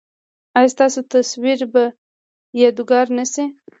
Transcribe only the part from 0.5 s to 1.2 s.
ایا ستاسو